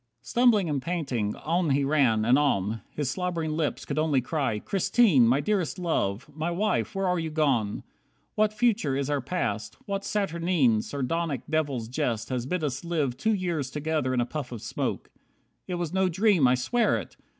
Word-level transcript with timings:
60 0.23 0.29
Stumbling 0.31 0.67
and 0.67 0.81
panting, 0.81 1.35
on 1.35 1.69
he 1.69 1.83
ran, 1.83 2.25
and 2.25 2.39
on. 2.39 2.81
His 2.89 3.11
slobbering 3.11 3.51
lips 3.51 3.85
could 3.85 3.99
only 3.99 4.19
cry, 4.19 4.57
"Christine! 4.57 5.27
My 5.27 5.41
Dearest 5.41 5.77
Love! 5.77 6.27
My 6.33 6.49
Wife! 6.49 6.95
Where 6.95 7.05
are 7.07 7.19
you 7.19 7.29
gone? 7.29 7.83
What 8.33 8.51
future 8.51 8.95
is 8.95 9.11
our 9.11 9.21
past? 9.21 9.77
What 9.85 10.03
saturnine, 10.03 10.81
Sardonic 10.81 11.41
devil's 11.47 11.87
jest 11.87 12.29
has 12.29 12.47
bid 12.47 12.63
us 12.63 12.83
live 12.83 13.15
Two 13.15 13.35
years 13.35 13.69
together 13.69 14.11
in 14.11 14.19
a 14.21 14.25
puff 14.25 14.51
of 14.51 14.63
smoke? 14.63 15.11
It 15.67 15.75
was 15.75 15.93
no 15.93 16.09
dream, 16.09 16.47
I 16.47 16.55
swear 16.55 16.97
it! 16.97 17.15